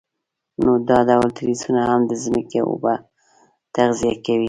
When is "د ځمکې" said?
2.09-2.59